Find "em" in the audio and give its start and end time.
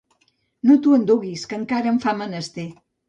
1.93-2.01